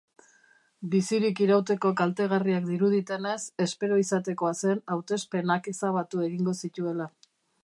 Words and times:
Bizirik 0.93 1.41
irauteko 1.45 1.91
kaltegarriak 1.99 2.65
diruditenez, 2.71 3.37
espero 3.67 4.01
izatekoa 4.07 4.57
zen 4.63 4.85
hautespenak 4.97 5.75
ezabatu 5.75 6.29
egingo 6.31 6.61
zituela. 6.63 7.13